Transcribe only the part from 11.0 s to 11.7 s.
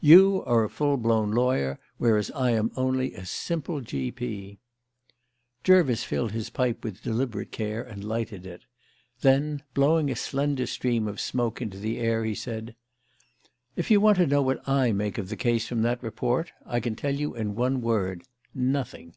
of smoke